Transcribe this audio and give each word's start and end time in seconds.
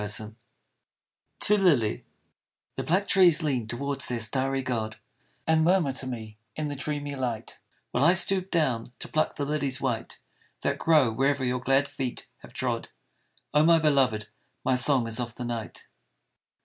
ao 0.01 0.35
TO 1.39 1.57
LILY 1.59 2.03
THE 2.75 2.81
black 2.83 3.07
trees 3.07 3.43
lean 3.43 3.67
towards 3.67 4.07
their 4.07 4.19
starry 4.19 4.63
God 4.63 4.97
And 5.45 5.63
murmur 5.63 5.91
to 5.91 6.07
me 6.07 6.39
in 6.55 6.69
the 6.69 6.75
dreamy 6.75 7.15
light, 7.15 7.59
While 7.91 8.03
I 8.03 8.13
stoop 8.13 8.49
down 8.49 8.93
to 8.97 9.07
pluck 9.07 9.35
the 9.35 9.45
lilies 9.45 9.79
white 9.79 10.17
That 10.61 10.79
grow 10.79 11.11
wherever 11.11 11.45
your 11.45 11.59
glad 11.59 11.87
feet 11.87 12.25
have 12.39 12.51
trod, 12.51 12.89
Oh 13.53 13.63
my 13.63 13.77
beloved! 13.77 14.27
my 14.65 14.73
song 14.73 15.05
is 15.05 15.19
of 15.19 15.35
the 15.35 15.45
night. 15.45 15.87